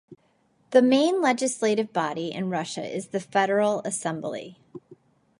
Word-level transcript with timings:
The 0.71 0.81
main 0.81 1.21
legislative 1.21 1.93
body 1.93 2.31
in 2.31 2.49
Russia 2.49 2.83
is 2.83 3.09
the 3.09 3.19
Federal 3.19 3.81
Assembly. 3.85 4.57